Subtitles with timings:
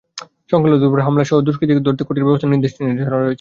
[0.51, 3.29] সংখ্যালঘুদের ওপর হামলাসহ নাশকতায় জড়িত দুষ্কৃতকারীদের ধরতে কঠোর ব্যবস্থা নেওয়ার নির্দেশনা রয়েছে।